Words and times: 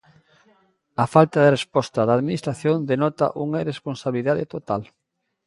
A 1.03 1.05
falta 1.15 1.37
de 1.41 1.53
resposta 1.57 1.99
da 2.03 2.13
Administración 2.19 2.75
denota 2.91 3.25
unha 3.45 3.61
irresponsabilidade 3.63 4.43
total. 4.53 4.81